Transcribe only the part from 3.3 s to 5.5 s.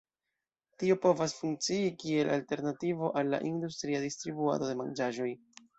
la industria distribuado de manĝaĵoj.